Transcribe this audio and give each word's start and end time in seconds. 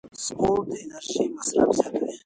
سپورت 0.25 0.63
د 0.69 0.71
انرژۍ 0.81 1.25
مصرف 1.35 1.69
زیاتوي. 1.77 2.09